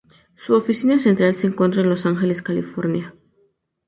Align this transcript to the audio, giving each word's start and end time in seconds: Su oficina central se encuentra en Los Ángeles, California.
Su 0.35 0.55
oficina 0.55 0.97
central 0.99 1.35
se 1.35 1.45
encuentra 1.45 1.83
en 1.83 1.89
Los 1.89 2.07
Ángeles, 2.07 2.41
California. 2.41 3.13